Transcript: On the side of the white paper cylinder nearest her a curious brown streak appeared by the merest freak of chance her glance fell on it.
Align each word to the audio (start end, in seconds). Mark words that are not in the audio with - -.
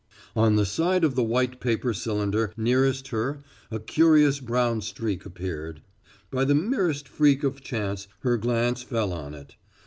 On 0.35 0.55
the 0.55 0.65
side 0.65 1.03
of 1.03 1.13
the 1.13 1.21
white 1.23 1.59
paper 1.59 1.93
cylinder 1.93 2.51
nearest 2.57 3.09
her 3.09 3.37
a 3.69 3.79
curious 3.79 4.39
brown 4.39 4.81
streak 4.81 5.27
appeared 5.27 5.83
by 6.31 6.43
the 6.43 6.55
merest 6.55 7.07
freak 7.07 7.43
of 7.43 7.61
chance 7.61 8.07
her 8.21 8.35
glance 8.35 8.81
fell 8.81 9.13
on 9.13 9.35
it. 9.35 9.57